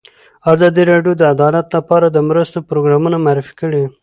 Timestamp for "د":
1.17-1.21, 2.09-2.17